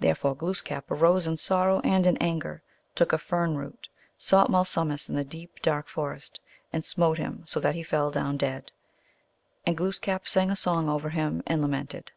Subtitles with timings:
[0.00, 2.64] Therefore Glooskap arose in sorrow and in anger,
[2.96, 6.40] took a fern root, sought Malsumsis in the deep, dark forest,
[6.72, 8.72] and smote him so that he fell down dead.
[9.64, 12.10] And Glooskap sang a song over him and lamented.